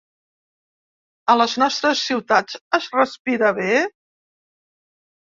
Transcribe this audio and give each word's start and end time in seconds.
A 1.33 1.35
les 1.41 1.53
nostres 1.63 2.01
ciutats 2.11 2.57
es 2.79 2.87
respira 2.97 3.53
bé? 3.59 3.69